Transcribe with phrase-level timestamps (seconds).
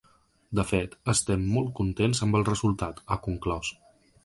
[0.59, 3.73] De fet, estem molt contents amb el resultat, ha conclòs.